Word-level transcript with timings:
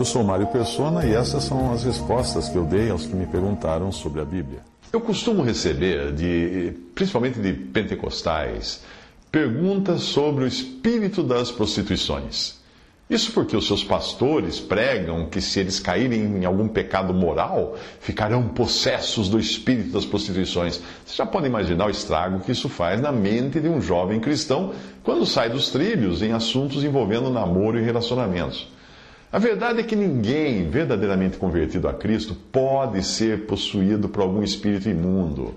Eu 0.00 0.04
sou 0.06 0.24
Mário 0.24 0.46
Persona 0.46 1.04
e 1.04 1.12
essas 1.12 1.44
são 1.44 1.74
as 1.74 1.84
respostas 1.84 2.48
que 2.48 2.56
eu 2.56 2.64
dei 2.64 2.88
aos 2.88 3.04
que 3.04 3.14
me 3.14 3.26
perguntaram 3.26 3.92
sobre 3.92 4.22
a 4.22 4.24
Bíblia. 4.24 4.60
Eu 4.90 4.98
costumo 4.98 5.42
receber, 5.42 6.10
de, 6.12 6.72
principalmente 6.94 7.38
de 7.38 7.52
pentecostais, 7.52 8.82
perguntas 9.30 10.00
sobre 10.00 10.44
o 10.44 10.46
espírito 10.46 11.22
das 11.22 11.50
prostituições. 11.50 12.54
Isso 13.10 13.30
porque 13.32 13.54
os 13.54 13.66
seus 13.66 13.84
pastores 13.84 14.58
pregam 14.58 15.26
que 15.26 15.42
se 15.42 15.60
eles 15.60 15.78
caírem 15.78 16.22
em 16.22 16.46
algum 16.46 16.66
pecado 16.66 17.12
moral, 17.12 17.76
ficarão 18.00 18.48
possessos 18.48 19.28
do 19.28 19.38
espírito 19.38 19.92
das 19.92 20.06
prostituições. 20.06 20.80
Você 21.04 21.16
já 21.16 21.26
pode 21.26 21.46
imaginar 21.46 21.88
o 21.88 21.90
estrago 21.90 22.40
que 22.40 22.52
isso 22.52 22.70
faz 22.70 23.02
na 23.02 23.12
mente 23.12 23.60
de 23.60 23.68
um 23.68 23.82
jovem 23.82 24.18
cristão 24.18 24.72
quando 25.02 25.26
sai 25.26 25.50
dos 25.50 25.68
trilhos 25.68 26.22
em 26.22 26.32
assuntos 26.32 26.84
envolvendo 26.84 27.28
namoro 27.28 27.78
e 27.78 27.82
relacionamentos. 27.82 28.66
A 29.32 29.38
verdade 29.38 29.78
é 29.78 29.82
que 29.84 29.94
ninguém 29.94 30.68
verdadeiramente 30.68 31.36
convertido 31.36 31.86
a 31.86 31.94
Cristo 31.94 32.34
pode 32.34 33.00
ser 33.04 33.46
possuído 33.46 34.08
por 34.08 34.22
algum 34.22 34.42
espírito 34.42 34.88
imundo, 34.88 35.54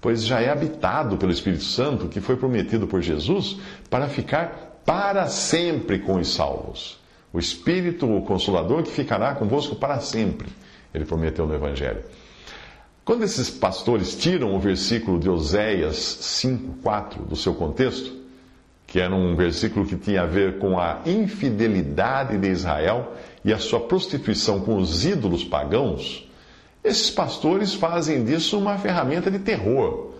pois 0.00 0.24
já 0.24 0.40
é 0.40 0.48
habitado 0.48 1.16
pelo 1.16 1.32
Espírito 1.32 1.64
Santo 1.64 2.06
que 2.06 2.20
foi 2.20 2.36
prometido 2.36 2.86
por 2.86 3.02
Jesus 3.02 3.56
para 3.90 4.08
ficar 4.08 4.80
para 4.86 5.26
sempre 5.26 5.98
com 5.98 6.20
os 6.20 6.32
salvos. 6.32 7.00
O 7.32 7.40
Espírito 7.40 8.08
o 8.08 8.22
Consolador 8.22 8.84
que 8.84 8.92
ficará 8.92 9.34
convosco 9.34 9.74
para 9.74 9.98
sempre, 9.98 10.48
ele 10.94 11.04
prometeu 11.04 11.48
no 11.48 11.54
Evangelho. 11.54 12.04
Quando 13.04 13.24
esses 13.24 13.50
pastores 13.50 14.14
tiram 14.16 14.54
o 14.54 14.60
versículo 14.60 15.18
de 15.18 15.28
Oséias 15.28 15.96
5,4 15.96 17.26
do 17.28 17.34
seu 17.34 17.54
contexto, 17.54 18.25
que 18.86 19.00
era 19.00 19.14
um 19.14 19.34
versículo 19.34 19.84
que 19.84 19.96
tinha 19.96 20.22
a 20.22 20.26
ver 20.26 20.58
com 20.58 20.78
a 20.78 21.00
infidelidade 21.04 22.38
de 22.38 22.48
Israel 22.48 23.14
e 23.44 23.52
a 23.52 23.58
sua 23.58 23.80
prostituição 23.80 24.60
com 24.60 24.76
os 24.76 25.04
ídolos 25.04 25.44
pagãos, 25.44 26.28
esses 26.84 27.10
pastores 27.10 27.74
fazem 27.74 28.24
disso 28.24 28.56
uma 28.58 28.78
ferramenta 28.78 29.30
de 29.30 29.40
terror. 29.40 30.12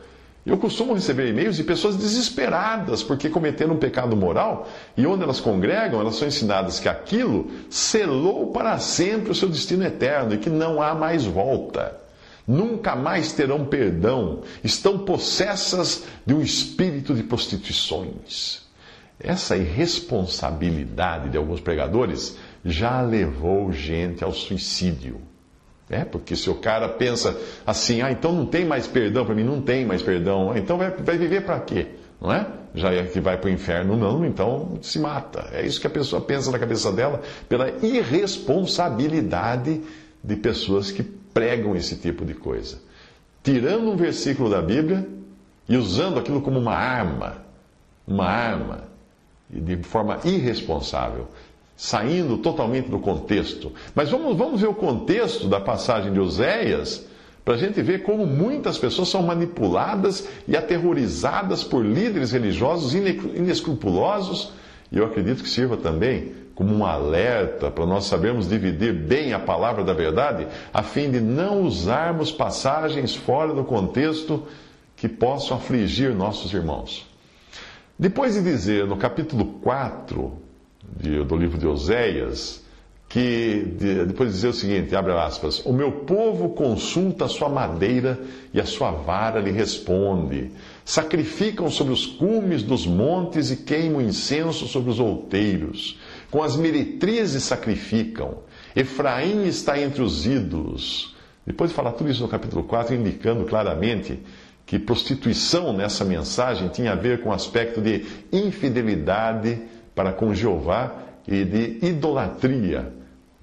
Eu 0.44 0.56
costumo 0.59 0.94
receber 0.94 1.28
e-mails 1.28 1.56
de 1.56 1.64
pessoas 1.64 1.97
desesperadas 1.97 3.03
porque 3.03 3.28
cometeram 3.28 3.75
um 3.75 3.78
pecado 3.78 4.17
moral 4.17 4.69
e 4.97 5.06
onde 5.06 5.25
elas 5.25 5.41
congregam, 5.41 6.00
elas 6.00 6.17
são 6.17 6.27
ensinadas 6.27 6.78
que 6.78 6.89
aquilo 6.89 7.50
selou 7.69 8.53
para 8.53 8.78
sempre 8.78 9.33
o 9.33 9.34
seu 9.34 9.48
destino 9.48 9.84
eterno 9.84 10.34
e 10.34 10.39
que 10.39 10.50
não 10.50 10.81
há 10.81 10.94
mais 10.94 11.25
volta. 11.25 12.06
Nunca 12.47 12.94
mais 12.94 13.33
terão 13.33 13.64
perdão, 13.64 14.42
estão 14.62 14.98
possessas 14.98 16.05
de 16.25 16.33
um 16.33 16.41
espírito 16.41 17.12
de 17.12 17.25
prostituições. 17.25 18.64
Essa 19.19 19.56
irresponsabilidade 19.56 21.30
de 21.30 21.36
alguns 21.36 21.61
pregadores 21.61 22.36
já 22.64 23.00
levou 23.00 23.72
gente 23.72 24.22
ao 24.22 24.33
suicídio. 24.33 25.20
É, 25.88 26.05
porque 26.05 26.36
se 26.36 26.50
o 26.50 26.56
cara 26.56 26.88
pensa 26.88 27.37
assim, 27.65 28.03
ah, 28.03 28.10
então 28.10 28.32
não 28.32 28.44
tem 28.47 28.65
mais 28.65 28.87
perdão 28.88 29.25
para 29.25 29.34
mim, 29.34 29.44
não 29.44 29.60
tem 29.60 29.87
mais 29.87 30.03
perdão, 30.03 30.50
ah, 30.50 30.59
então 30.59 30.76
vai, 30.76 30.91
vai 30.91 31.16
viver 31.16 31.44
para 31.44 31.60
quê? 31.60 31.87
Não 32.21 32.32
é? 32.32 32.47
Já 32.75 32.92
é 32.92 33.04
que 33.04 33.21
vai 33.21 33.38
para 33.38 33.48
o 33.48 33.53
inferno, 33.53 33.97
não, 33.97 34.25
então 34.25 34.78
se 34.82 34.98
mata. 34.98 35.48
É 35.53 35.65
isso 35.65 35.81
que 35.81 35.87
a 35.87 35.91
pessoa 35.91 36.21
pensa 36.21 36.50
na 36.50 36.59
cabeça 36.59 36.92
dela 36.92 37.22
pela 37.48 37.71
irresponsabilidade 37.82 39.81
de 40.22 40.37
pessoas 40.37 40.91
que 40.91 41.03
pregam 41.36 41.76
esse 41.76 41.97
tipo 41.97 42.24
de 42.24 42.32
coisa. 42.32 42.78
Tirando 43.44 43.91
um 43.91 43.97
versículo 43.97 44.48
da 44.48 44.62
Bíblia 44.62 45.06
e 45.69 45.76
usando 45.76 46.19
aquilo 46.19 46.41
como 46.41 46.58
uma 46.58 46.72
arma, 46.74 47.44
uma 48.08 48.24
arma, 48.24 48.84
de 49.50 49.76
forma 49.82 50.19
irresponsável 50.24 51.28
saindo 51.76 52.38
totalmente 52.38 52.88
do 52.88 52.98
contexto. 52.98 53.70
Mas 53.94 54.10
vamos, 54.10 54.34
vamos 54.34 54.62
ver 54.62 54.69
o 54.69 54.74
contexto 54.74 55.47
da 55.47 55.60
passagem 55.60 56.10
de 56.10 56.19
Oséias, 56.19 57.06
para 57.44 57.53
a 57.53 57.58
gente 57.58 57.82
ver 57.82 58.03
como 58.03 58.24
muitas 58.26 58.78
pessoas 58.78 59.08
são 59.08 59.22
manipuladas 59.22 60.26
e 60.48 60.56
aterrorizadas 60.56 61.62
por 61.62 61.84
líderes 61.84 62.32
religiosos 62.32 62.94
inescrupulosos, 62.94 64.53
e 64.91 64.98
eu 64.98 65.06
acredito 65.06 65.42
que 65.42 65.48
sirva 65.48 65.76
também 65.76 66.32
como 66.54 66.74
um 66.74 66.86
alerta 66.86 67.70
para 67.70 67.84
nós 67.84 68.06
sabermos 68.06 68.48
dividir 68.48 68.92
bem 68.92 69.34
a 69.34 69.38
palavra 69.38 69.84
da 69.84 69.92
verdade, 69.92 70.47
a 70.72 70.82
fim 70.82 71.10
de 71.10 71.20
não 71.20 71.62
usarmos 71.62 72.32
passagens 72.32 73.14
fora 73.14 73.52
do 73.52 73.62
contexto 73.62 74.47
que 74.97 75.06
possam 75.06 75.58
afligir 75.58 76.14
nossos 76.14 76.52
irmãos. 76.54 77.06
Depois 77.98 78.34
de 78.34 78.42
dizer 78.42 78.86
no 78.86 78.97
capítulo 78.97 79.44
4, 79.60 80.32
de, 80.98 81.22
do 81.24 81.36
livro 81.36 81.58
de 81.58 81.66
Oséias, 81.66 82.64
que 83.08 83.74
de, 83.78 84.04
depois 84.06 84.32
dizer 84.32 84.48
o 84.48 84.53
seguinte, 84.53 84.97
abre 84.97 85.12
aspas, 85.12 85.64
o 85.64 85.72
meu 85.72 85.92
povo 85.92 86.50
consulta 86.50 87.26
a 87.26 87.28
sua 87.28 87.48
madeira 87.48 88.18
e 88.53 88.60
a 88.60 88.66
sua 88.66 88.91
vara 88.91 89.41
lhe 89.41 89.50
responde. 89.50 90.50
Sacrificam 90.88 91.69
sobre 91.69 91.92
os 91.92 92.06
cumes 92.06 92.62
dos 92.62 92.86
montes 92.86 93.50
e 93.50 93.56
queimam 93.56 94.00
incenso 94.00 94.69
sobre 94.69 94.88
os 94.88 95.00
outeiros. 95.00 95.98
Com 96.30 96.44
as 96.44 96.56
meretrizes 96.56 97.42
sacrificam. 97.42 98.38
Efraim 98.74 99.44
está 99.48 99.80
entre 99.80 100.00
os 100.00 100.24
ídolos. 100.24 101.16
Depois 101.44 101.70
de 101.70 101.76
falar 101.76 101.91
tudo 101.92 102.08
isso 102.08 102.22
no 102.22 102.28
capítulo 102.28 102.62
4, 102.62 102.94
indicando 102.94 103.44
claramente 103.44 104.20
que 104.64 104.78
prostituição 104.78 105.72
nessa 105.72 106.04
mensagem 106.04 106.69
tinha 106.69 106.92
a 106.92 106.97
ver 106.97 107.20
com 107.20 107.30
o 107.30 107.32
aspecto 107.32 107.80
de 107.80 108.04
infidelidade 108.32 109.58
para 109.92 110.12
com 110.12 110.32
Jeová 110.32 110.94
e 111.26 111.44
de 111.44 111.78
idolatria, 111.84 112.92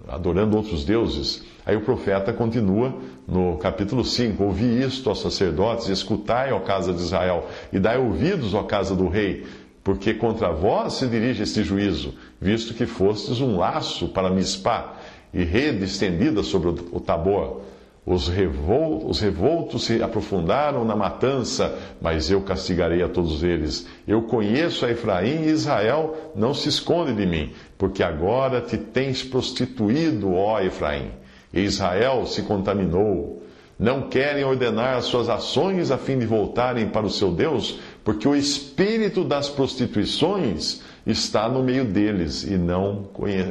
adorando 0.08 0.58
outros 0.58 0.84
deuses. 0.84 1.44
Aí 1.66 1.76
o 1.76 1.82
profeta 1.82 2.34
continua 2.34 2.94
no 3.28 3.58
capítulo 3.58 4.04
5: 4.04 4.44
Ouvi 4.44 4.84
isto, 4.84 5.10
ó 5.10 5.16
sacerdotes, 5.16 5.88
escutai, 5.88 6.52
ó 6.52 6.60
casa 6.60 6.94
de 6.94 7.02
Israel, 7.02 7.48
e 7.72 7.80
dai 7.80 7.98
ouvidos, 7.98 8.54
ó 8.54 8.64
casa 8.64 8.96
do 8.96 9.08
rei, 9.08 9.46
porque 9.84 10.14
contra 10.14 10.52
vós 10.52 10.94
se 10.94 11.08
dirige 11.08 11.44
este 11.44 11.64
juízo, 11.64 12.14
visto 12.40 12.74
que 12.74 12.86
fostes 12.86 13.40
um 13.40 13.58
laço 13.58 14.10
para 14.10 14.30
Mispá 14.30 14.98
e 15.34 15.44
rede 15.44 15.86
estendida 15.86 16.44
sobre 16.44 16.70
o 16.70 17.00
Tabor. 17.00 17.62
Os, 18.06 18.28
revol 18.28 19.10
os 19.10 19.22
revoltos 19.22 19.86
se 19.86 20.04
aprofundaram 20.04 20.84
na 20.84 20.94
matança, 20.94 21.78
mas 22.02 22.30
eu 22.30 22.42
castigarei 22.42 23.02
a 23.02 23.08
todos 23.08 23.44
eles. 23.44 23.88
Eu 24.06 24.24
conheço 24.24 24.86
a 24.86 24.92
Efraim 24.92 25.44
e 25.44 25.50
Israel 25.50 26.32
não 26.36 26.54
se 26.54 26.68
esconde 26.68 27.14
de 27.14 27.26
mim, 27.26 27.54
porque 27.78 28.04
agora 28.04 28.60
te 28.60 28.78
tens 28.78 29.24
prostituído, 29.24 30.34
ó 30.34 30.60
Efraim. 30.60 31.12
E 31.54 31.62
Israel 31.62 32.26
se 32.26 32.42
contaminou. 32.42 33.42
Não 33.80 34.10
querem 34.10 34.44
ordenar 34.44 34.98
as 34.98 35.06
suas 35.06 35.30
ações 35.30 35.90
a 35.90 35.98
fim 35.98 36.20
de 36.20 36.26
voltarem 36.26 36.90
para 36.90 37.06
o 37.06 37.10
seu 37.10 37.32
Deus, 37.32 37.80
porque 38.04 38.28
o 38.28 38.36
espírito 38.36 39.24
das 39.24 39.50
prostituições 39.50 40.82
está 41.08 41.48
no 41.48 41.64
meio 41.64 41.86
deles 41.86 42.44
e 42.44 42.58
não 42.58 43.04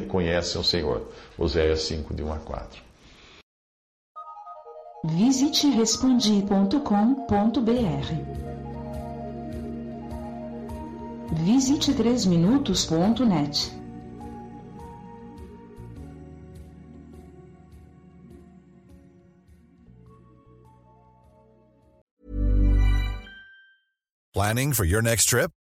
conhecem 0.07 0.61
o 0.61 0.63
Senhor. 0.63 1.09
Oséias 1.37 1.81
5, 1.81 2.13
de 2.13 2.23
1 2.23 2.33
a 2.33 2.37
4. 2.37 2.92
Visite 5.05 5.67
respondi.com.br. 5.67 6.43
Visite 11.43 11.91
3minutos.net. 11.91 13.71
Planning 24.33 24.73
for 24.73 24.85
your 24.85 25.01
next 25.01 25.25
trip? 25.25 25.51